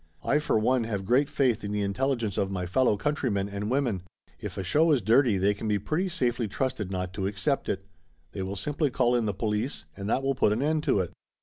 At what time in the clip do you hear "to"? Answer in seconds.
7.13-7.27, 10.85-11.01